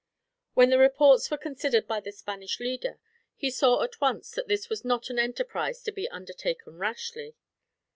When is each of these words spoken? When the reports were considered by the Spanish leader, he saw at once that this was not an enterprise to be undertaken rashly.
When 0.55 0.71
the 0.71 0.79
reports 0.79 1.29
were 1.29 1.37
considered 1.37 1.87
by 1.87 1.99
the 1.99 2.11
Spanish 2.11 2.59
leader, 2.59 2.97
he 3.35 3.51
saw 3.51 3.83
at 3.83 4.01
once 4.01 4.31
that 4.31 4.47
this 4.47 4.67
was 4.67 4.83
not 4.83 5.11
an 5.11 5.19
enterprise 5.19 5.83
to 5.83 5.91
be 5.91 6.09
undertaken 6.09 6.79
rashly. 6.79 7.35